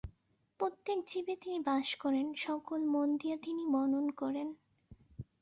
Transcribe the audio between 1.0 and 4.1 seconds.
জীবে তিনি বাস করেন, সকল মন দিয়া তিনি মনন